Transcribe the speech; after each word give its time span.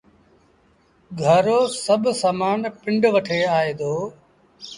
گھر 1.21 1.41
رو 1.47 1.59
سڀ 1.85 2.03
سامآݩ 2.21 2.61
پنڊ 2.81 3.01
وٺي 3.13 3.39
آئي 3.57 3.71
دو 3.79 3.93